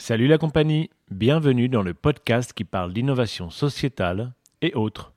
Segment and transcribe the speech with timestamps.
[0.00, 4.32] Salut la compagnie, bienvenue dans le podcast qui parle d'innovation sociétale
[4.62, 5.12] et autres.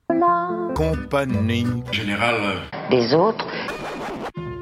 [0.74, 1.64] Compagnie.
[1.92, 2.34] général.
[2.90, 3.46] des autres.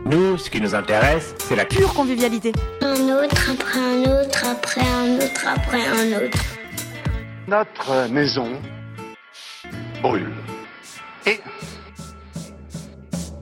[0.05, 2.53] Nous, ce qui nous intéresse, c'est la pure convivialité.
[2.83, 6.39] Un autre, après un autre, après un autre, après un autre.
[7.49, 8.61] Notre maison
[10.03, 10.35] brûle.
[11.25, 11.41] Et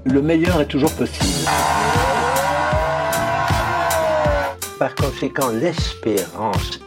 [0.05, 2.18] le meilleur est toujours possible.
[4.79, 6.79] Par conséquent, l'espérance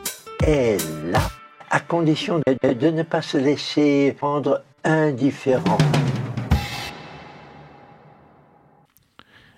[0.47, 0.77] est
[1.11, 1.29] là,
[1.69, 5.77] à condition de, ne pas se laisser rendre indifférent.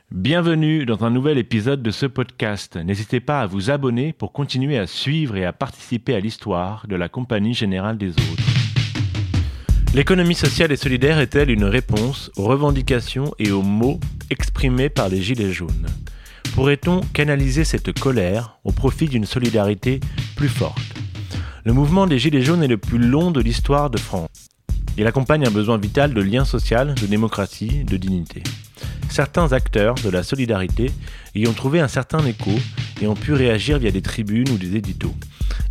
[0.09, 2.75] Bienvenue dans un nouvel épisode de ce podcast.
[2.75, 6.95] N'hésitez pas à vous abonner pour continuer à suivre et à participer à l'histoire de
[6.95, 8.43] la Compagnie Générale des Autres.
[9.93, 13.99] L'économie sociale et solidaire est-elle une réponse aux revendications et aux mots
[14.31, 15.85] exprimés par les Gilets jaunes?
[16.53, 19.99] Pourrait-on canaliser cette colère au profit d'une solidarité
[20.35, 20.77] plus forte?
[21.65, 24.49] Le mouvement des Gilets jaunes est le plus long de l'histoire de France.
[24.95, 28.43] Il accompagne un besoin vital de lien social, de démocratie, de dignité.
[29.09, 30.91] Certains acteurs de la solidarité
[31.33, 32.51] y ont trouvé un certain écho
[33.01, 35.15] et ont pu réagir via des tribunes ou des éditos.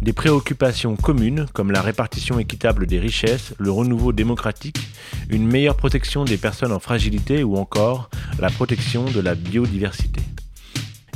[0.01, 4.81] Des préoccupations communes comme la répartition équitable des richesses, le renouveau démocratique,
[5.31, 10.23] une meilleure protection des personnes en fragilité ou encore la protection de la biodiversité.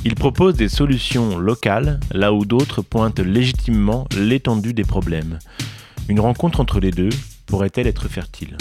[0.06, 5.40] Ils proposent des solutions locales là où d'autres pointent légitimement l'étendue des problèmes.
[6.08, 7.08] Une rencontre entre les deux
[7.46, 8.56] pourrait-elle être fertile?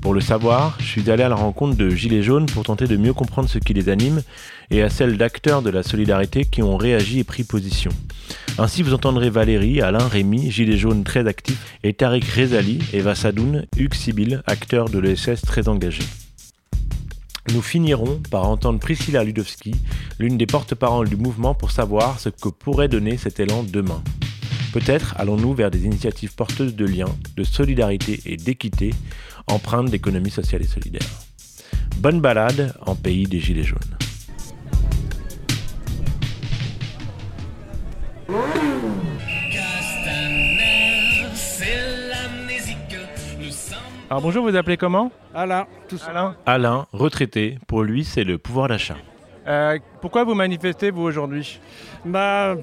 [0.00, 2.96] Pour le savoir, je suis allé à la rencontre de Gilets jaunes pour tenter de
[2.96, 4.22] mieux comprendre ce qui les anime
[4.70, 7.90] et à celle d'acteurs de la solidarité qui ont réagi et pris position.
[8.58, 13.66] Ainsi, vous entendrez Valérie, Alain, Rémi, Gilets jaunes très actifs, et Tariq Rezali, Eva Sadoun,
[13.76, 16.06] Hugues Sibyl, acteurs de l'ESS très engagés.
[17.52, 19.74] Nous finirons par entendre Priscilla Ludowski,
[20.18, 24.02] l'une des porte-paroles du mouvement, pour savoir ce que pourrait donner cet élan demain.
[24.72, 28.92] Peut-être allons-nous vers des initiatives porteuses de liens, de solidarité et d'équité,
[29.46, 31.06] empreintes d'économie sociale et solidaire.
[31.98, 34.03] Bonne balade en pays des Gilets jaunes.
[44.14, 46.10] Alors bonjour, vous appelez comment Alain, tout ça.
[46.10, 46.36] Alain.
[46.46, 47.58] Alain, retraité.
[47.66, 48.94] Pour lui, c'est le pouvoir d'achat.
[49.48, 51.58] Euh, pourquoi vous manifestez, vous, aujourd'hui
[52.04, 52.54] Bah,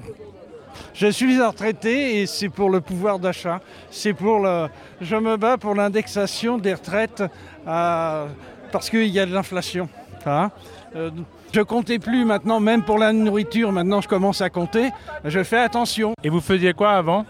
[0.94, 3.60] je suis retraité et c'est pour le pouvoir d'achat.
[3.90, 4.68] C'est pour le.
[5.02, 7.22] Je me bats pour l'indexation des retraites
[7.68, 8.26] euh,
[8.72, 9.90] parce qu'il y a de l'inflation.
[10.24, 10.50] Hein.
[10.96, 11.10] Euh,
[11.52, 13.72] je comptais plus maintenant, même pour la nourriture.
[13.72, 14.88] Maintenant, je commence à compter.
[15.26, 16.14] Je fais attention.
[16.24, 17.26] Et vous faisiez quoi avant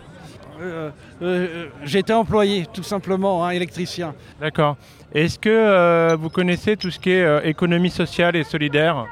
[0.60, 0.90] euh,
[1.22, 4.14] euh, J'étais employé, tout simplement, hein, électricien.
[4.40, 4.76] D'accord.
[5.14, 9.06] Est-ce que vous connaissez tout ce qui est économie sociale et solidaire?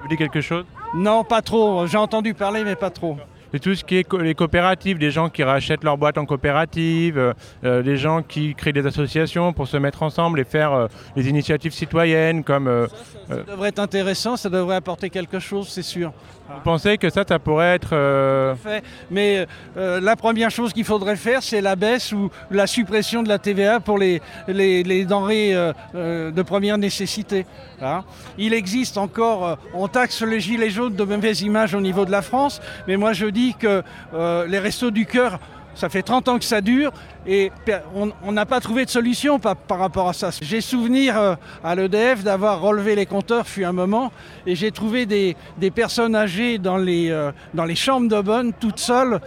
[0.00, 0.64] Vous dites quelque chose?
[0.94, 1.86] Non, pas trop.
[1.86, 3.16] J'ai entendu parler, mais pas trop.
[3.54, 7.16] C'est tout ce qui est les coopératives, les gens qui rachètent leur boîte en coopérative,
[7.16, 10.88] euh, euh, les gens qui créent des associations pour se mettre ensemble et faire euh,
[11.14, 12.88] des initiatives citoyennes comme...
[13.28, 16.12] ça, devrait être intéressant, ça devrait apporter quelque chose, c'est sûr.
[16.48, 18.56] Vous pensez que ça, ça pourrait être...
[18.62, 18.82] Fait.
[19.10, 19.46] Mais
[19.76, 23.80] la première chose qu'il faudrait faire, c'est la baisse ou la suppression de la TVA
[23.80, 25.54] pour les, denrées
[25.94, 27.46] de première nécessité.
[27.80, 28.04] Hein.
[28.38, 32.22] Il existe encore, on taxe les gilets jaunes de mauvaise image au niveau de la
[32.22, 33.82] France, mais moi je dis que
[34.14, 35.38] euh, les restos du cœur,
[35.74, 36.92] ça fait 30 ans que ça dure
[37.26, 37.50] et
[37.94, 40.30] on n'a pas trouvé de solution par, rapport à ça.
[40.42, 44.12] J'ai souvenir euh, à l'EDF d'avoir relevé les compteurs fut un moment
[44.46, 45.36] et j'ai trouvé des,
[45.74, 49.20] personnes âgées dans les, euh, dans les chambres de bonne, toutes seules,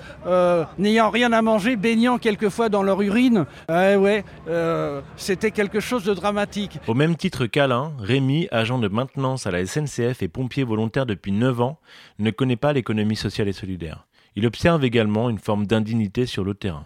[0.78, 3.46] n'ayant rien à manger, baignant quelquefois dans leur urine.
[3.70, 4.24] ouais,
[5.16, 6.80] c'était quelque chose de dramatique.
[6.88, 11.32] Au même titre qu'Alain, Rémi, agent de maintenance à la SNCF et pompier volontaire depuis
[11.32, 11.80] 9 ans,
[12.20, 14.07] ne connaît pas l'économie sociale et solidaire.
[14.38, 16.84] Il observe également une forme d'indignité sur le terrain.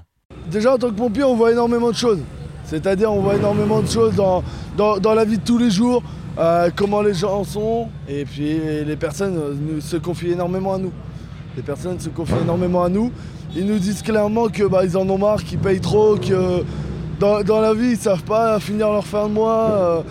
[0.50, 2.22] Déjà en tant que pompier, on voit énormément de choses.
[2.64, 4.42] C'est-à-dire on voit énormément de choses dans,
[4.78, 6.02] dans, la vie de tous les jours,
[6.38, 8.58] euh, comment les gens sont, et puis
[8.88, 10.94] les personnes euh, se confient énormément à nous.
[11.58, 13.12] Les personnes se confient énormément à nous.
[13.54, 16.64] Ils nous disent clairement qu'ils bah, en ont marre, qu'ils payent trop, que
[17.20, 19.72] dans, la vie ils ne savent pas finir leur fin de mois.
[19.72, 20.02] Euh,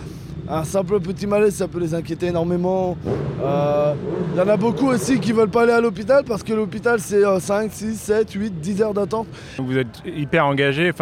[0.51, 2.97] un simple petit malaise, ça peut les inquiéter énormément.
[3.05, 3.11] Il
[3.45, 3.95] euh,
[4.37, 7.23] y en a beaucoup aussi qui veulent pas aller à l'hôpital parce que l'hôpital c'est
[7.41, 9.29] 5, 6, 7, 8, 10 heures d'attente.
[9.59, 10.93] Vous êtes hyper engagé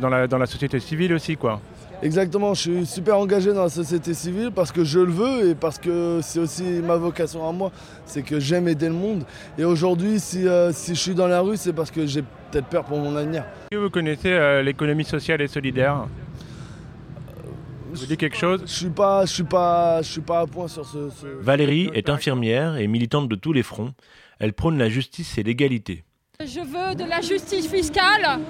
[0.00, 1.60] dans la, dans la société civile aussi quoi
[2.02, 5.54] Exactement, je suis super engagé dans la société civile parce que je le veux et
[5.54, 7.70] parce que c'est aussi ma vocation à moi,
[8.06, 9.22] c'est que j'aime aider le monde.
[9.56, 12.66] Et aujourd'hui, si, euh, si, je suis dans la rue, c'est parce que j'ai peut-être
[12.66, 13.42] peur pour mon avenir.
[13.42, 16.06] Est-ce que vous connaissez euh, l'économie sociale et solidaire?
[18.00, 20.68] Vous dites quelque chose Je suis pas, je suis pas, je suis pas à point
[20.68, 20.98] sur ce.
[21.40, 23.92] Valérie est infirmière et militante de tous les fronts.
[24.38, 26.04] Elle prône la justice et l'égalité.
[26.40, 28.40] Je veux de la justice fiscale,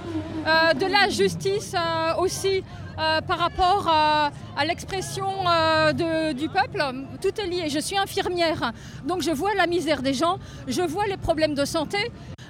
[0.47, 2.62] euh, de la justice euh, aussi
[2.99, 5.93] euh, par rapport à, à l'expression euh,
[6.33, 6.83] du peuple.
[7.21, 7.69] Tout est lié.
[7.69, 8.73] Je suis infirmière,
[9.06, 11.99] donc je vois la misère des gens, je vois les problèmes de santé.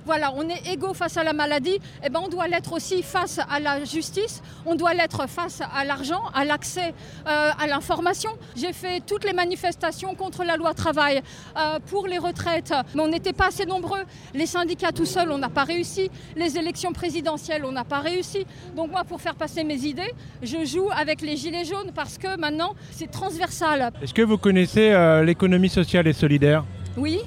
[0.05, 3.39] Voilà, on est égaux face à la maladie, et ben on doit l'être aussi face
[3.39, 6.95] à la justice, on doit l'être face à l'argent, à l'accès
[7.27, 8.31] euh, à l'information.
[8.57, 11.23] J'ai fait toutes les manifestations contre la loi travail,
[11.57, 14.03] euh, pour les retraites, mais on n'était pas assez nombreux.
[14.35, 16.11] Les syndicats tout seuls, on n'a pas réussi.
[16.37, 18.47] Les élections présidentielles, on n'a pas réussi.
[18.77, 20.13] Donc moi, pour faire passer mes idées,
[20.43, 23.93] je joue avec les gilets jaunes parce que maintenant, c'est transversal.
[24.03, 26.65] Est-ce que vous connaissez euh, l'économie sociale et solidaire?
[26.97, 27.21] Oui,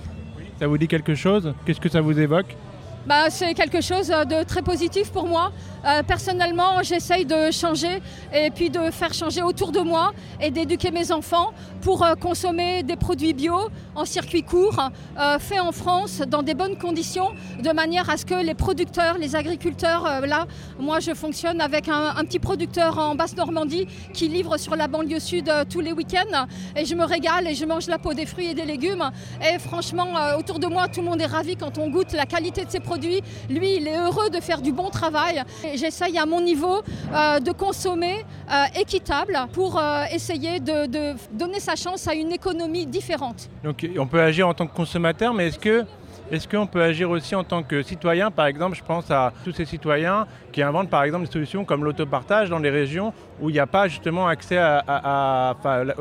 [0.59, 1.53] Ça vous dit quelque chose?
[1.65, 2.55] Qu'est-ce que ça vous évoque?
[3.05, 5.51] Bah, c'est quelque chose de très positif pour moi.
[5.85, 8.01] Euh, personnellement, j'essaye de changer
[8.33, 10.11] et puis de faire changer autour de moi
[10.41, 15.61] et d'éduquer mes enfants pour euh, consommer des produits bio en circuit court, euh, faits
[15.61, 17.29] en France dans des bonnes conditions,
[17.61, 20.47] de manière à ce que les producteurs, les agriculteurs, euh, là,
[20.79, 25.47] moi je fonctionne avec un, petit producteur en Basse-Normandie qui livre sur la banlieue sud
[25.47, 28.47] euh, tous les week-ends et je me régale et je mange la peau des fruits
[28.47, 29.09] et des légumes.
[29.41, 32.25] Et franchement, euh, autour de moi, tout le monde est ravi quand on goûte la
[32.25, 32.94] qualité de ses produits.
[32.97, 35.43] Lui, il est heureux de faire du bon travail.
[35.73, 36.81] J'essaye à mon niveau
[37.13, 42.31] euh, de consommer euh, équitable pour euh, essayer de, de donner sa chance à une
[42.31, 43.49] économie différente.
[43.63, 45.85] Donc on peut agir en tant que consommateur, mais est-ce que
[46.31, 48.31] est-ce qu'on peut agir aussi en tant que citoyen?
[48.31, 51.83] Par exemple, je pense à tous ces citoyens qui inventent par exemple des solutions comme
[51.83, 55.55] l'autopartage dans les régions où il n'y a pas justement accès à,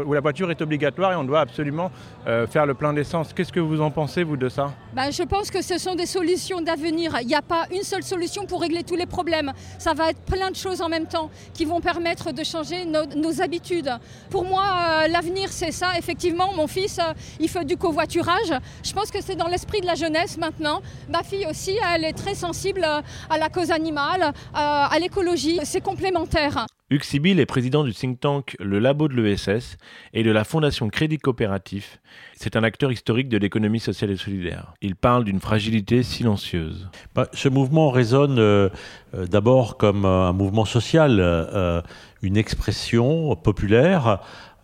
[0.07, 1.91] où la voiture est obligatoire et on doit absolument
[2.27, 3.35] euh, faire le plein d'essence.
[3.35, 4.73] Qu'est-ce que vous en pensez vous de ça?
[4.95, 7.19] Ben, je pense que ce sont des solutions d'avenir.
[7.21, 9.53] Il n'y a pas une seule solution pour régler tous les problèmes.
[9.79, 13.05] Ça va être plein de choses en même temps qui vont permettre de changer nos,
[13.15, 13.91] nos habitudes.
[14.31, 15.99] Pour moi, euh, l'avenir, c'est ça.
[15.99, 18.55] Effectivement, mon fils, euh, il fait du covoiturage.
[18.83, 20.81] Je pense que c'est dans l'esprit de la jeunesse maintenant.
[21.09, 23.01] Ma fille aussi, elle est très sensible euh,
[23.31, 25.61] à la cause animale, euh, à l'écologie.
[25.65, 26.67] C'est complémentaire.
[26.91, 29.79] Hugues Sibyl est président du think tank Le Labo de l'ESS
[30.13, 31.99] et de la Fondation Crédit Coopératif.
[32.37, 34.75] C'est un acteur historique de l'économie sociale et solidaire.
[34.83, 36.91] Il parle d'une fragilité silencieuse.
[37.15, 38.69] Bah, ce mouvement résonne euh,
[39.15, 41.81] euh, d'abord comme un mouvement social, euh,
[42.21, 44.21] une expression populaire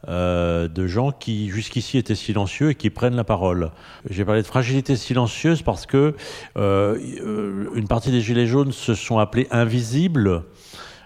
[0.09, 3.71] euh, de gens qui jusqu'ici étaient silencieux et qui prennent la parole.
[4.09, 6.15] J'ai parlé de fragilité silencieuse parce que
[6.57, 10.45] euh, euh, une partie des gilets jaunes se sont appelés invisibles.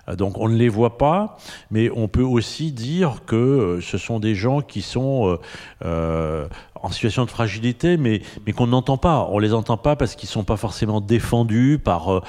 [0.08, 1.36] Euh, Donc on ne les voit pas,
[1.70, 5.38] mais on peut aussi dire que euh, ce sont des gens qui sont
[5.84, 8.20] euh, en situation de fragilité, mais,
[8.54, 9.28] qu'on n'entend pas.
[9.30, 12.22] On les entend pas parce qu'ils sont pas forcément défendus par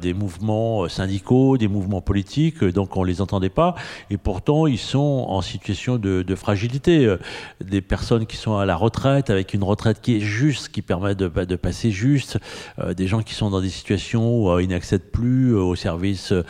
[0.00, 3.76] des mouvements syndicaux, des mouvements politiques, donc on les entendait pas.
[4.10, 7.14] Et pourtant, ils sont en situation de, fragilité.
[7.60, 11.14] Des personnes qui sont à la retraite, avec une retraite qui est juste, qui permet
[11.14, 12.38] de, passer juste.
[12.96, 16.44] Des gens qui sont dans des situations où ils n'accèdent plus aux services euh,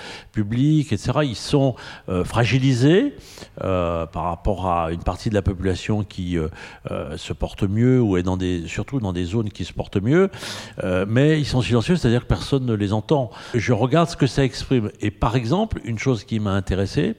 [0.80, 1.18] etc.
[1.22, 1.74] Ils sont
[2.08, 3.14] euh, fragilisés
[3.62, 6.48] euh, par rapport à une partie de la population qui euh,
[7.16, 10.30] se porte mieux ou est dans des, surtout dans des zones qui se portent mieux,
[11.08, 13.30] mais ils sont silencieux, c'est-à-dire que personne ne les entend.
[13.54, 14.90] Je regarde ce que ça exprime.
[15.00, 17.14] Et par exemple, une chose qui m'a intéressé,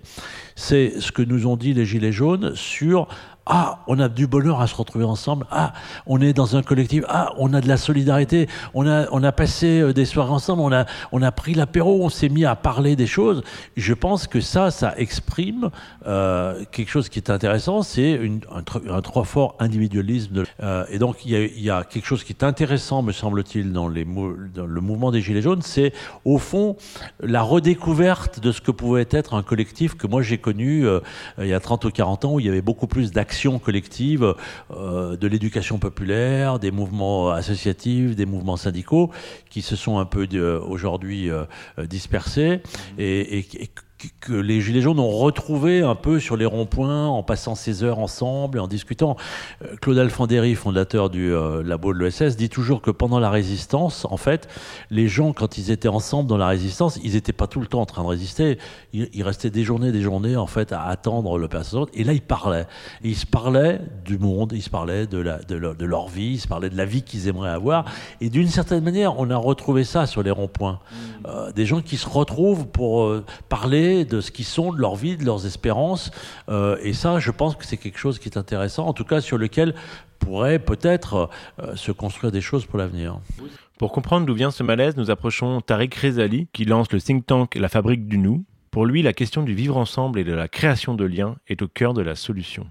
[0.55, 3.07] c'est ce que nous ont dit les Gilets jaunes sur
[3.47, 5.45] ah, on a du bonheur à se retrouver ensemble.
[5.51, 5.73] Ah,
[6.07, 7.03] on est dans un collectif.
[7.07, 8.47] Ah, on a de la solidarité.
[8.73, 10.63] On a, on a passé euh, des soirées ensemble.
[10.63, 12.03] On a, on a pris l'apéro.
[12.03, 13.43] On s'est mis à parler des choses.
[13.77, 15.69] Je pense que ça, ça exprime
[16.07, 17.83] euh, quelque chose qui est intéressant.
[17.83, 18.19] C'est
[18.51, 20.43] un, un trop fort individualisme.
[20.63, 24.81] euh, et donc, il y, a, quelque chose qui est intéressant, me semble-t-il, dans, le
[24.81, 25.61] mouvement des Gilets jaunes.
[25.61, 26.77] C'est, au fond,
[27.19, 30.85] la redécouverte de ce que pouvait être un collectif que moi j'ai connu
[31.39, 34.33] il y a 30 ou 40 ans où il y avait beaucoup plus d'actions collectives,
[34.71, 39.11] euh, de l'éducation populaire, des mouvements associatifs, des mouvements syndicaux
[39.49, 41.43] qui se sont un peu euh, aujourd'hui euh,
[41.77, 42.61] dispersés.
[42.97, 43.45] Et
[44.21, 47.99] que- les Gilets jaunes ont retrouvé un peu sur les ronds-points en passant ces heures
[47.99, 49.15] ensemble et en discutant.
[49.63, 54.05] Euh, Claude Alfandéry, fondateur du euh, labo de l'ESS, dit toujours que pendant la résistance,
[54.09, 54.47] en fait,
[54.91, 57.81] les gens, quand ils étaient ensemble dans la résistance, ils n'étaient pas tout le temps
[57.81, 58.57] en train de résister.
[58.93, 61.87] Ils, ils restaient des journées, des journées, en fait, à attendre le personnage.
[61.93, 62.67] Et là, ils parlaient.
[63.03, 66.07] Et ils se parlaient du monde, ils se parlaient de, la, de, leur, de leur
[66.07, 67.85] vie, ils se parlaient de la vie qu'ils aimeraient avoir.
[68.21, 70.79] Et d'une certaine manière, on a retrouvé ça sur les ronds-points.
[71.27, 74.95] Euh, des gens qui se retrouvent pour euh, parler de ce qu'ils sont, de leur
[74.95, 76.11] vie, de leurs espérances.
[76.49, 79.21] Euh, et ça, je pense que c'est quelque chose qui est intéressant, en tout cas
[79.21, 79.75] sur lequel
[80.19, 83.19] pourrait peut-être euh, se construire des choses pour l'avenir.
[83.77, 87.55] Pour comprendre d'où vient ce malaise, nous approchons Tariq Rezali, qui lance le think tank
[87.55, 88.43] La Fabrique du Nous.
[88.71, 91.67] Pour lui, la question du vivre ensemble et de la création de liens est au
[91.67, 92.67] cœur de la solution.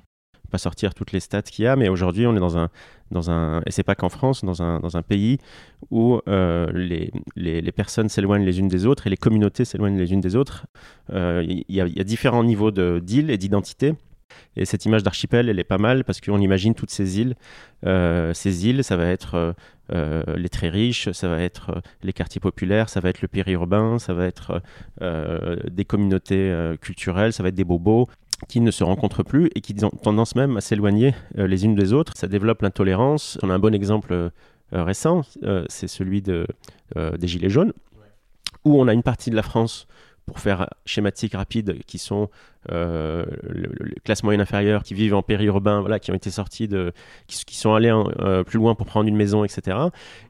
[0.54, 2.68] Pas sortir toutes les stats qu'il y a, mais aujourd'hui, on est dans un,
[3.10, 5.38] dans un, et c'est pas qu'en France, dans un, dans un pays
[5.90, 10.12] où euh, les, les, personnes s'éloignent les unes des autres et les communautés s'éloignent les
[10.12, 10.66] unes des autres.
[11.12, 13.94] Euh, il y, y, a différents niveaux d'îles et d'identité.
[14.56, 17.34] Et cette image d'archipel, elle est pas mal parce qu'on imagine toutes ces îles.
[17.86, 19.52] Euh, ces îles, ça va être euh,
[19.92, 23.28] euh les très riches, ça va être euh, les quartiers populaires, ça va être le
[23.28, 24.62] périurbain, ça va être
[25.02, 28.08] euh, des communautés culturelles, ça va être des bobos
[28.48, 31.92] qui ne se rencontrent plus et qui ont tendance même à s'éloigner les unes des
[31.92, 32.12] autres.
[32.16, 33.38] Ça développe l'intolérance.
[33.42, 34.30] On a un bon exemple
[34.72, 35.22] récent,
[35.68, 36.46] c'est celui de,
[36.94, 37.72] des Gilets jaunes,
[38.64, 39.86] où on a une partie de la France
[40.26, 42.30] pour faire schématique rapide, qui sont
[42.72, 46.66] euh, le, le, classe moyenne inférieure, qui vivent en périurbain, voilà, qui ont été sortis
[46.66, 46.92] de,
[47.26, 49.76] qui, sont allés en, euh, plus loin pour prendre une maison, etc.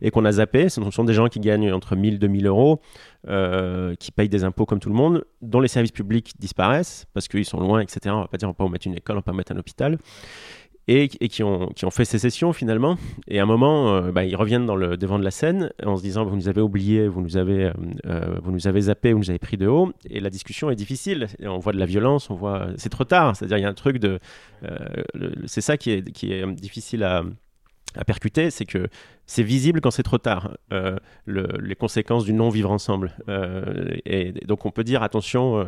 [0.03, 0.69] Et qu'on a zappé.
[0.69, 2.81] Ce sont des gens qui gagnent entre 1000 et 2000 euros,
[3.29, 7.29] euh, qui payent des impôts comme tout le monde, dont les services publics disparaissent parce
[7.29, 8.01] qu'ils sont loin, etc.
[8.09, 9.59] On va pas dire on va pas mettre une école, on va pas mettre un
[9.59, 9.99] hôpital
[10.87, 12.97] et, qui, ont, qui ont fait sécession finalement.
[13.26, 16.25] Et à un moment, euh, bah, ils reviennent devant de la scène en se disant
[16.25, 17.73] vous nous avez oubliés, vous nous avez,
[18.07, 19.93] euh, vous nous avez zappé, vous nous avez pris de haut.
[20.11, 21.29] Et la discussion est difficile.
[21.43, 22.29] On voit de la violence.
[22.76, 23.37] C'est trop tard.
[23.37, 24.19] C'est-à-dire il y a un truc de.
[24.64, 24.79] Euh,
[25.47, 26.03] c'est ça qui est,
[26.55, 27.25] difficile à,
[28.07, 28.88] percuter, c'est que
[29.26, 33.12] c'est visible quand c'est trop tard, euh, le, les conséquences du non-vivre ensemble.
[33.29, 35.64] Euh, et, donc on peut dire attention, euh,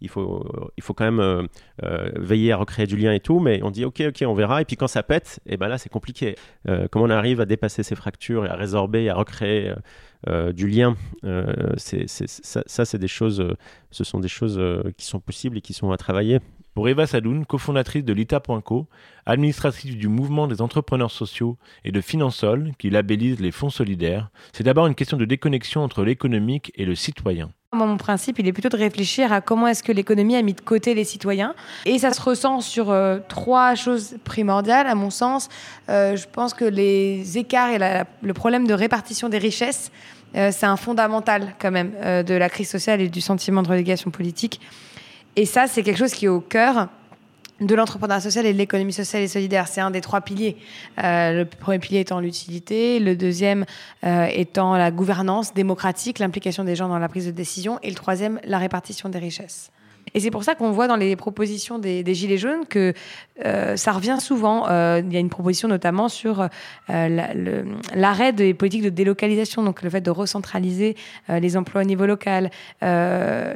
[0.00, 1.42] il faut, il faut quand même euh,
[1.82, 4.62] euh, veiller à recréer du lien et tout, mais on dit ok, ok, on verra.
[4.62, 6.36] Et puis quand ça pète, et eh ben là c'est compliqué.
[6.68, 9.74] Euh, comment on arrive à dépasser ces fractures et à résorber et à recréer
[10.52, 10.96] du lien
[11.78, 13.42] c'est, ça c'est des choses,
[13.90, 14.60] ce sont des choses
[14.98, 16.40] qui sont possibles et qui sont à travailler.
[16.74, 18.86] Pour Eva Sadoun, cofondatrice de l'ITA.co,
[19.24, 24.62] administratrice du mouvement des entrepreneurs sociaux et de Finansol, qui labellise les fonds solidaires, c'est
[24.62, 27.50] d'abord une question de déconnexion entre l'économique et le citoyen.
[27.72, 30.54] Moi, mon principe, il est plutôt de réfléchir à comment est-ce que l'économie a mis
[30.54, 31.54] de côté les citoyens.
[31.84, 35.48] Et ça se ressent sur euh, trois choses primordiales, à mon sens.
[35.88, 37.78] Euh, je pense que les écarts et
[38.22, 39.92] le problème de répartition des richesses,
[40.34, 41.92] euh, c'est un fondamental quand même
[42.24, 44.60] de la crise sociale et du sentiment de relégation politique.
[45.36, 46.88] Et ça, c'est quelque chose qui est au cœur
[47.60, 49.68] de l'entrepreneuriat social et de l'économie sociale et solidaire.
[49.68, 50.56] C'est un des trois piliers.
[51.02, 53.64] Euh, le premier pilier étant l'utilité, le deuxième
[54.04, 57.96] euh, étant la gouvernance démocratique, l'implication des gens dans la prise de décision, et le
[57.96, 59.70] troisième, la répartition des richesses.
[60.14, 62.92] Et c'est pour ça qu'on voit dans les propositions des, Gilets jaunes que
[63.44, 64.68] euh, ça revient souvent.
[64.68, 66.48] Euh, il y a une proposition notamment sur
[66.90, 67.64] euh,
[67.94, 70.96] l'arrêt des politiques de délocalisation, donc le fait de recentraliser
[71.28, 73.54] les emplois au niveau local, la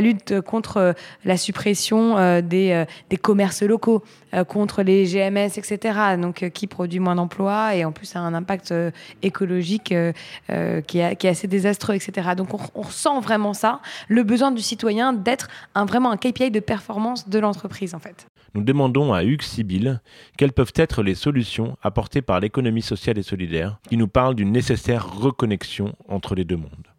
[0.00, 0.94] lutte contre
[1.24, 4.02] la suppression des, des commerces locaux,
[4.48, 8.74] contre les GMS, etc., donc qui produit moins d'emplois et en plus a un impact
[9.22, 9.94] écologique
[10.86, 12.30] qui est, qui, est, assez désastreux, etc.
[12.36, 16.50] Donc on, on ressent vraiment ça, le besoin du citoyen d'être un, vraiment un KPI
[16.50, 17.96] de performance de l'entreprise.
[18.54, 20.00] Nous demandons à Hugues Sibyl
[20.36, 24.52] quelles peuvent être les solutions apportées par l'économie sociale et solidaire qui nous parle d'une
[24.52, 26.89] nécessaire reconnexion entre les deux mondes.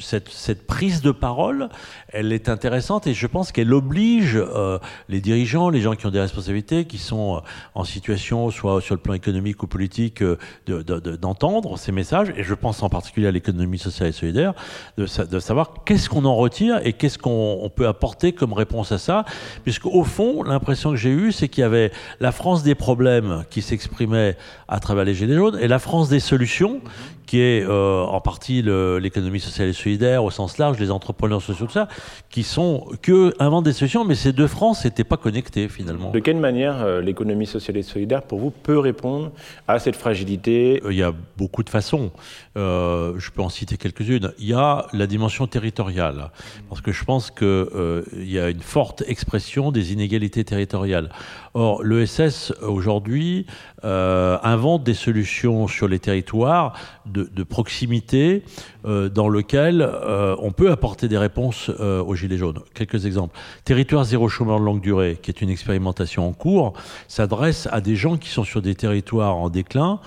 [0.00, 1.70] Cette, prise de parole,
[2.12, 4.78] elle est intéressante et je pense qu'elle oblige euh,
[5.08, 7.40] les dirigeants, les gens qui ont des responsabilités, qui sont euh,
[7.74, 12.34] en situation, soit sur le plan économique ou politique, euh, d'entendre de, de, ces messages.
[12.36, 14.52] Et je pense en particulier à l'économie sociale et solidaire,
[14.98, 19.24] de, savoir qu'est-ce qu'on en retire et qu'est-ce qu'on peut apporter comme réponse à ça.
[19.64, 23.62] Puisqu'au fond, l'impression que j'ai eue, c'est qu'il y avait la France des problèmes qui
[23.62, 24.36] s'exprimait
[24.68, 26.82] à travers les Gilets jaunes et la France des solutions
[27.24, 31.72] qui est en partie l'économie sociale et solidaire au sens large, les entrepreneurs sociaux, tout
[31.72, 31.88] ça,
[32.30, 36.10] qui sont que inventent des solutions, mais ces deux France n'étaient pas connectés finalement.
[36.10, 39.32] De quelle manière euh, l'économie sociale et solidaire, pour vous, peut répondre
[39.66, 42.10] à cette fragilité Il y a beaucoup de façons.
[42.56, 44.32] Euh, je peux en citer quelques-unes.
[44.38, 46.30] Il y a la dimension territoriale,
[46.68, 51.10] parce que je pense qu'il euh, y a une forte expression des inégalités territoriales.
[51.54, 53.46] Or, l'ESS aujourd'hui
[53.84, 56.74] euh, invente des solutions sur les territoires
[57.06, 58.42] de, proximité
[58.84, 62.60] euh, dans lequel euh, on peut apporter des réponses euh, aux Gilets jaunes.
[62.74, 63.38] Quelques exemples.
[63.64, 66.74] Territoire zéro chômeur de longue durée, qui est une expérimentation en cours,
[67.06, 70.00] s'adresse à des gens qui sont sur des territoires en déclin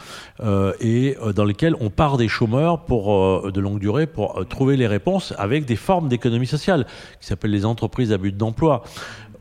[0.79, 5.33] et dans lesquels on part des chômeurs pour, de longue durée pour trouver les réponses
[5.37, 6.85] avec des formes d'économie sociale
[7.19, 8.83] qui s'appellent les entreprises à but d'emploi.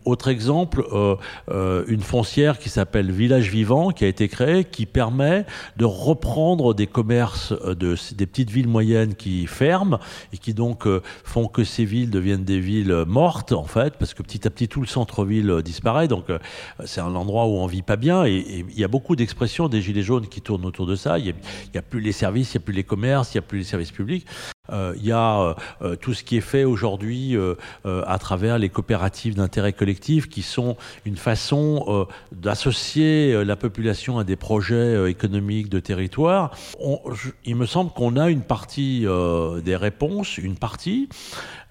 [0.04, 1.16] Autre exemple, euh,
[1.50, 5.44] euh, une foncière qui s'appelle Village Vivant, qui a été créée, qui permet
[5.76, 9.98] de reprendre des commerces de, des petites villes moyennes qui ferment
[10.32, 14.14] et qui donc euh, font que ces villes deviennent des villes mortes, en fait, parce
[14.14, 16.08] que petit à petit tout le centre-ville disparaît.
[16.08, 16.38] Donc euh,
[16.84, 19.82] c'est un endroit où on vit pas bien et il y a beaucoup d'expressions des
[19.82, 21.18] Gilets jaunes qui tournent autour de ça.
[21.18, 23.40] Il n'y a, a, plus les services, il n'y a plus les commerces, il n'y
[23.40, 24.26] a plus les services publics.
[24.70, 27.36] Euh, il y a euh, tout ce qui est fait aujourd'hui
[27.84, 34.36] à travers les coopératives d'intérêt collectif qui sont une façon d'associer la population à des
[34.36, 36.56] projets économiques de territoire.
[37.44, 39.06] il me semble qu'on a une partie
[39.64, 41.08] des réponses, une partie,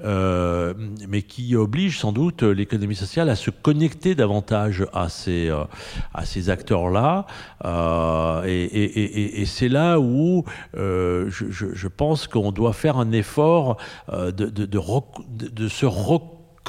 [0.03, 5.49] mais qui oblige sans doute l'économie sociale à se connecter davantage à ces,
[6.13, 7.25] à ces acteurs-là.
[8.45, 13.77] et, c'est là où je, pense qu'on doit faire un effort
[14.11, 15.85] de, de, de, de se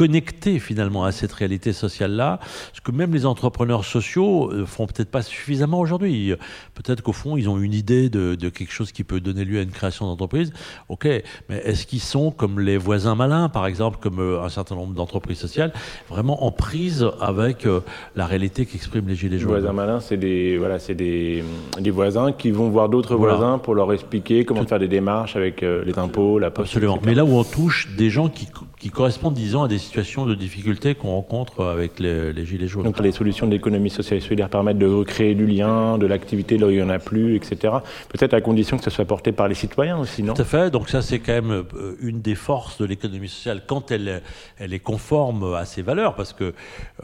[0.00, 2.40] connecter finalement à cette réalité sociale-là,
[2.72, 6.32] ce que même les entrepreneurs sociaux euh, font peut-être pas suffisamment aujourd'hui.
[6.72, 9.62] Peut-être qu'au fond, ils ont une idée de, quelque chose qui peut donner lieu à
[9.62, 10.54] une création d'entreprise.
[10.88, 14.74] Ok, mais est-ce qu'ils sont comme les voisins malins, par exemple, comme euh, un certain
[14.74, 15.70] nombre d'entreprises sociales,
[16.08, 17.80] vraiment en prise avec euh,
[18.16, 19.52] la réalité qu'expriment les gilets jaunes?
[19.52, 21.44] Les voisins malins, c'est des voilà, c'est des,
[21.78, 25.60] des, voisins qui vont voir d'autres voisins pour leur expliquer comment faire des démarches avec
[25.60, 26.70] les impôts, la poste.
[26.70, 26.98] Absolument.
[27.04, 28.48] Mais là où on touche des gens qui,
[28.80, 32.84] qui correspondent, disons, à des situations de difficulté qu'on rencontre avec les, Gilets jaunes.
[32.84, 36.56] Donc les solutions de l'économie sociale et solidaire permettent de recréer du lien, de l'activité
[36.56, 37.74] là où il n'y en a plus, etc.
[38.08, 40.32] Peut-être à condition que ça soit porté par les citoyens aussi, non?
[40.32, 40.70] Tout à fait.
[40.70, 44.22] Donc ça, c'est quand même euh, une des forces de l'économie sociale quand elle,
[44.58, 46.54] elle est conforme à ses valeurs, parce que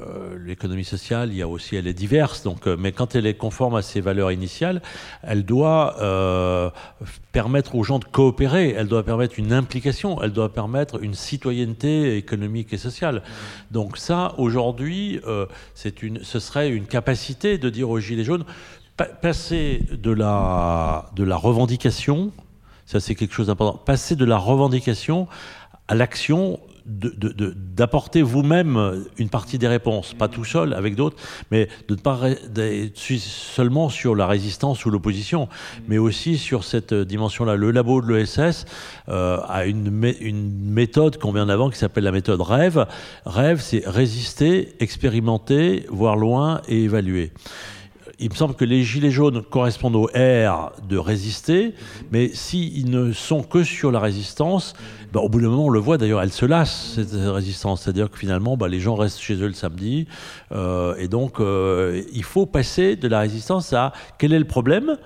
[0.01, 2.43] euh, l'économie sociale, il y a aussi, elle est diverse.
[2.43, 4.81] Donc, euh, mais quand elle est conforme à ses valeurs initiales,
[5.23, 5.97] elle doit
[7.33, 11.66] permettre aux gens de coopérer, elle doit permettre une implication, elle doit permettre une citoyenneté
[11.85, 13.23] économique et sociale.
[13.71, 15.47] Donc ça, aujourd'hui, euh,
[16.03, 18.45] une, ce serait une capacité de dire aux Gilets jaunes,
[19.21, 22.33] passer de la, de la revendication,
[22.87, 25.29] ça c'est quelque chose d'important, passer de la revendication
[25.89, 31.17] à l'action d'apporter vous-même une partie des réponses, pas tout seul avec d'autres,
[31.51, 35.49] mais de ne pas être seulement sur la résistance ou l'opposition,
[35.89, 37.57] mais aussi sur cette dimension-là.
[37.57, 38.65] Le labo de l'ESS
[39.09, 42.87] euh, a une, une méthode qu'on vient d'avant qui s'appelle la méthode rêve.
[43.25, 47.33] Rêve, c'est résister, expérimenter, voir loin et évaluer
[48.19, 51.75] il me semble que les gilets jaunes correspondent au R de résister,
[52.11, 54.75] mais s'ils ne sont que sur la résistance,
[55.13, 57.83] bah, au bout d'un moment, on le voit d'ailleurs, elle se lasse, cette résistance.
[57.83, 60.07] C'est-à-dire que finalement, bah, les gens restent chez eux le samedi.
[60.53, 64.97] Euh, et donc, euh, il faut passer de la résistance à quel est le problème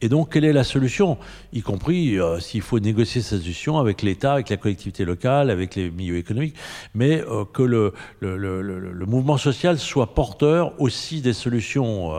[0.00, 1.16] et donc, quelle est la solution?
[1.52, 5.76] Y compris euh, s'il faut négocier cette solution avec l'État, avec la collectivité locale, avec
[5.76, 6.56] les milieux économiques,
[6.94, 12.16] mais euh, que le, le, le, le, mouvement social soit porteur aussi des solutions.
[12.16, 12.18] Euh.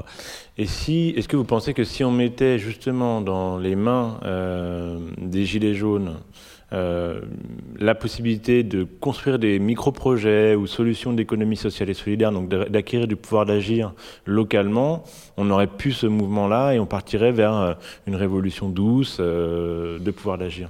[0.58, 4.20] Et si, est-ce que vous pensez que si on mettait justement dans les mains
[5.18, 6.16] des Gilets jaunes
[6.76, 7.22] euh,
[7.80, 13.16] la possibilité de construire des micro-projets ou solutions d'économie sociale et solidaire, donc d'acquérir du
[13.16, 13.94] pouvoir d'agir
[14.26, 15.04] localement,
[15.38, 17.74] on aurait pu ce mouvement-là et on partirait vers euh,
[18.08, 20.70] une révolution douce euh, de pouvoir d'agir.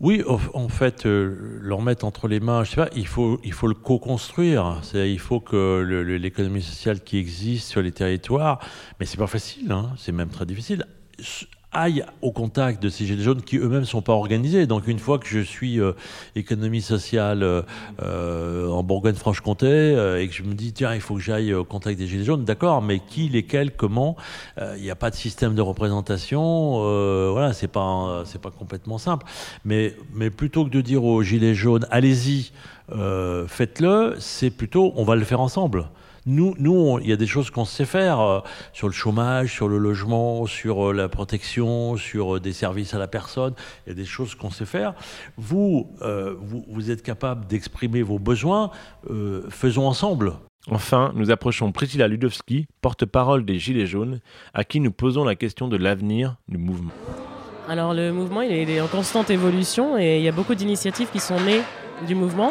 [0.00, 3.68] Oui, en fait, le remettre entre les mains, je sais pas, il faut, il faut
[3.68, 4.80] le co-construire.
[4.92, 5.80] Il faut que
[6.18, 8.58] l'économie sociale qui existe sur les territoires,
[8.98, 10.84] mais c'est pas facile, hein, c'est même très difficile,
[11.74, 14.66] aille au contact de ces gilets jaunes qui eux-mêmes ne sont pas organisés.
[14.66, 15.92] Donc une fois que je suis euh,
[16.36, 17.62] économie sociale euh,
[18.02, 21.98] euh, en Bourgogne-Franche-Comté et que je me dis tiens il faut que j'aille au contact
[21.98, 24.16] des gilets jaunes, d'accord, mais qui, lesquels, comment
[24.76, 27.32] Il n'y a pas de système de représentation.
[27.32, 29.26] voilà, c'est pas c'est pas complètement simple.
[29.64, 32.52] Mais mais plutôt que de dire aux gilets jaunes allez-y,
[33.46, 35.88] faites-le, c'est plutôt on va le faire ensemble.
[36.26, 38.40] Nous, nous, il y a des choses qu'on sait faire euh,
[38.72, 42.98] sur le chômage, sur le logement, sur euh, la protection, sur euh, des services à
[42.98, 43.52] la personne.
[43.86, 44.94] Il y a des choses qu'on sait faire.
[45.36, 48.70] Vous, vous, vous, êtes capable d'exprimer vos besoins.
[49.50, 50.34] faisons ensemble.
[50.70, 54.20] Enfin, nous approchons Priscilla Ludowski, porte-parole des Gilets jaunes,
[54.54, 56.92] à qui nous posons la question de l'avenir du mouvement.
[57.68, 61.20] Alors le mouvement, il est en constante évolution et il y a beaucoup d'initiatives qui
[61.20, 61.62] sont nées
[62.06, 62.50] du mouvement.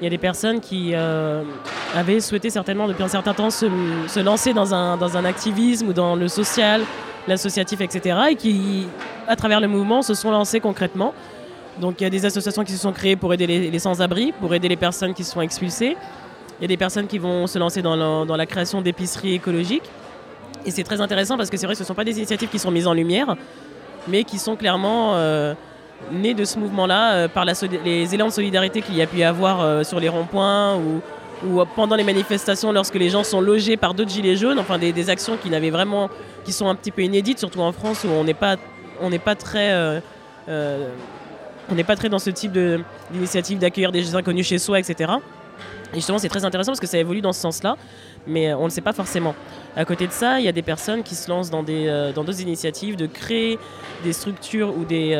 [0.00, 1.42] Il y a des personnes qui euh,
[1.94, 3.66] avaient souhaité certainement depuis un certain temps se,
[4.18, 6.80] lancer dans un, dans un activisme ou dans le social,
[7.28, 8.18] l'associatif, etc.
[8.30, 8.86] et qui,
[9.28, 11.12] à travers le mouvement, se sont lancés concrètement.
[11.82, 14.54] Donc il y a des associations qui se sont créées pour aider les, sans-abri, pour
[14.54, 15.98] aider les personnes qui sont expulsées.
[16.58, 19.34] Il y a des personnes qui vont se lancer dans la, dans la création d'épiceries
[19.34, 19.90] écologiques.
[20.64, 22.48] Et c'est très intéressant parce que c'est vrai que ce ne sont pas des initiatives
[22.48, 23.36] qui sont mises en lumière,
[24.08, 25.16] mais qui sont clairement...
[25.16, 25.52] Euh,
[26.12, 29.24] né de ce mouvement-là euh, par les élans de solidarité qu'il y a pu y
[29.24, 31.00] avoir euh, sur les ronds-points ou,
[31.46, 35.10] ou, pendant les manifestations lorsque les gens sont logés par d'autres gilets jaunes, enfin des,
[35.10, 36.10] actions qui n'avaient vraiment,
[36.44, 38.56] qui sont un petit peu inédites, surtout en France où on n'est pas,
[39.34, 40.00] très, euh,
[42.08, 42.58] dans ce type
[43.10, 45.12] d'initiative d'accueillir des inconnus chez soi, etc.
[45.92, 47.76] Et justement, c'est très intéressant parce que ça évolue dans ce sens-là,
[48.26, 49.34] mais on ne le sait pas forcément.
[49.76, 52.40] À côté de ça, il y a des personnes qui se lancent dans dans d'autres
[52.40, 53.58] initiatives de créer
[54.04, 55.16] des structures ou des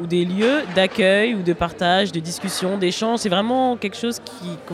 [0.00, 3.20] ou des lieux d'accueil ou de partage, de discussion, d'échange.
[3.20, 4.20] C'est vraiment quelque chose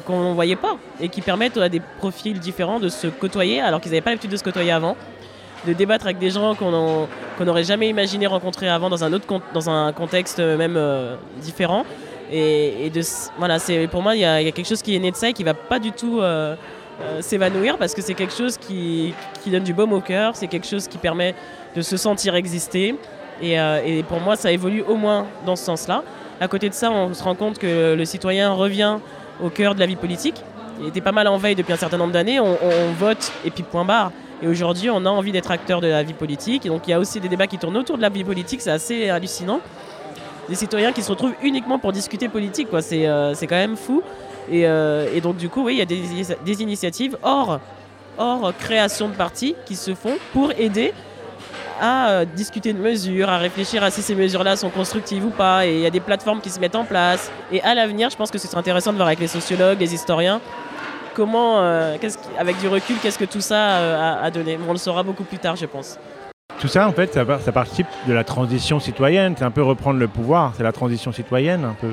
[0.06, 3.80] qu'on ne voyait pas et qui permettent à des profils différents de se côtoyer alors
[3.80, 4.96] qu'ils n'avaient pas l'habitude de se côtoyer avant,
[5.66, 7.08] de débattre avec des gens qu'on
[7.40, 11.84] n'aurait jamais imaginé rencontrer avant dans un autre dans un contexte même euh, différent.
[12.32, 13.02] Et, de,
[13.38, 13.58] voilà,
[13.90, 15.48] pour moi, il y, a quelque chose qui est né de ça et qui ne
[15.48, 16.56] va pas du tout euh,
[17.02, 20.46] euh, s'évanouir parce que c'est quelque chose qui, qui donne du baume au cœur, c'est
[20.46, 21.34] quelque chose qui permet
[21.76, 22.94] de se sentir exister.
[23.42, 26.02] Euh, et, pour moi, ça évolue au moins dans ce sens-là.
[26.40, 28.98] À côté de ça, on se rend compte que le citoyen revient
[29.42, 30.36] au cœur de la vie politique.
[30.80, 32.40] Il était pas mal en veille depuis un certain nombre d'années.
[32.40, 32.56] On,
[32.98, 34.10] vote et puis point barre.
[34.42, 36.66] Et aujourd'hui, on a envie d'être acteur de la vie politique.
[36.66, 38.60] Et donc, il y a aussi des débats qui tournent autour de la vie politique.
[38.60, 39.60] C'est assez hallucinant.
[40.48, 42.68] Des citoyens qui se retrouvent uniquement pour discuter politique.
[42.80, 44.02] C'est euh, quand même fou.
[44.52, 46.02] Euh, et, donc, du coup, oui, il y a des,
[46.44, 47.60] des initiatives hors,
[48.18, 50.92] hors création de partis qui se font pour aider
[51.80, 55.66] à euh, discuter de mesures, à réfléchir à si ces mesures-là sont constructives ou pas.
[55.66, 57.30] Et il y a des plateformes qui se mettent en place.
[57.52, 59.94] Et à l'avenir, je pense que ce serait intéressant de voir avec les sociologues, les
[59.94, 60.40] historiens,
[61.14, 61.96] comment, euh,
[62.38, 64.58] avec du recul, qu'est-ce que tout ça euh, a, donné.
[64.68, 65.98] On le saura beaucoup plus tard, je pense.
[66.60, 69.34] Tout ça, en fait, ça, ça participe de la transition citoyenne.
[69.36, 70.52] C'est un peu reprendre le pouvoir.
[70.56, 71.92] C'est la transition citoyenne, un peu.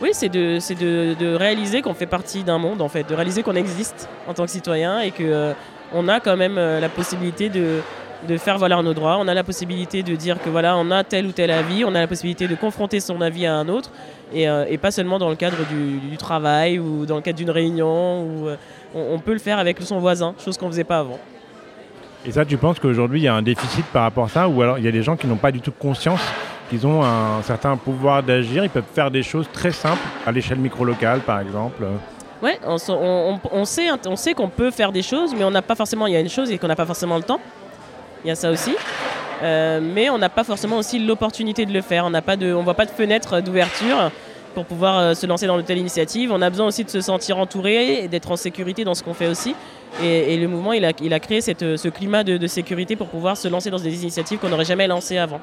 [0.00, 3.42] Oui, c'est de, de, de, réaliser qu'on fait partie d'un monde, en fait, de réaliser
[3.42, 5.54] qu'on existe en tant que citoyen et qu'on
[5.92, 7.80] on a quand même la possibilité de,
[8.26, 9.16] de faire valoir nos droits.
[9.18, 11.94] On a la possibilité de dire que voilà, on a tel ou tel avis, on
[11.94, 13.90] a la possibilité de confronter son avis à un autre,
[14.32, 18.22] et, euh, pas seulement dans le cadre du, travail ou dans le cadre d'une réunion.
[18.22, 18.56] Où, euh,
[18.94, 21.18] on, peut le faire avec son voisin, chose qu'on ne faisait pas avant.
[22.26, 24.62] Et ça, tu penses qu'aujourd'hui, il y a un déficit par rapport à ça, ou
[24.62, 26.20] alors il y a des gens qui n'ont pas du tout conscience
[26.70, 30.58] qu'ils ont un certain pouvoir d'agir, ils peuvent faire des choses très simples, à l'échelle
[30.58, 31.84] micro-locale par exemple
[32.42, 32.76] Oui, on,
[33.52, 36.14] on, sait, on sait qu'on peut faire des choses, mais on n'a pas forcément, il
[36.14, 37.40] y a une chose et qu'on n'a pas forcément le temps
[38.24, 38.74] il y a ça aussi.
[39.42, 42.04] Euh, mais on n'a pas forcément aussi l'opportunité de le faire.
[42.06, 44.10] On n'a pas de, on voit pas de fenêtre d'ouverture
[44.54, 46.32] pour pouvoir euh, se lancer dans de telles initiatives.
[46.32, 49.14] On a besoin aussi de se sentir entouré et d'être en sécurité dans ce qu'on
[49.14, 49.54] fait aussi.
[50.02, 53.46] Et, le mouvement, il a, il a créé ce climat de, sécurité pour pouvoir se
[53.46, 55.40] lancer dans des initiatives qu'on n'aurait jamais lancées avant.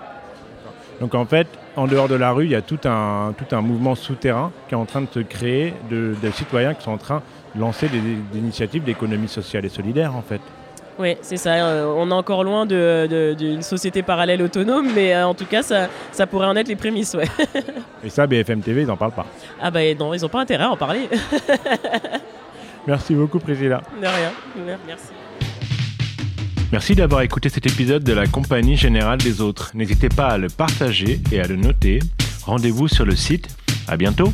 [0.99, 3.61] Donc en fait, en dehors de la rue, il y a tout un, tout un
[3.61, 7.21] mouvement souterrain qui est en train de se créer, de citoyens qui sont en train
[7.55, 10.41] de lancer des, des initiatives d'économie sociale et solidaire en fait.
[10.99, 11.53] Oui, c'est ça.
[11.53, 15.87] Euh, on est encore loin d'une société parallèle autonome, mais euh, en tout cas, ça,
[16.11, 17.13] ça, pourrait en être les prémices.
[17.13, 17.27] Ouais.
[18.03, 19.25] Et ça, BFM TV, ils n'en parlent pas.
[19.61, 21.09] Ah bah non, ils n'ont pas intérêt à en parler.
[22.87, 23.81] Merci beaucoup, Priscilla.
[24.01, 24.31] De rien.
[24.87, 25.09] Merci.
[26.71, 29.71] Merci d'avoir écouté cet épisode de la Compagnie Générale des Autres.
[29.73, 31.99] N'hésitez pas à le partager et à le noter.
[32.45, 33.47] Rendez-vous sur le site.
[33.87, 34.31] À bientôt.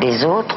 [0.00, 0.56] Les autres